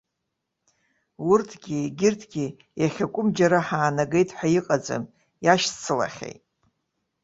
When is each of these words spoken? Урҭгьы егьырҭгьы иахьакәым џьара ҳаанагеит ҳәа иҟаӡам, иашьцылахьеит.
Урҭгьы 1.31 1.77
егьырҭгьы 1.85 2.45
иахьакәым 2.81 3.27
џьара 3.37 3.59
ҳаанагеит 3.67 4.29
ҳәа 4.37 4.47
иҟаӡам, 4.57 5.03
иашьцылахьеит. 5.45 6.41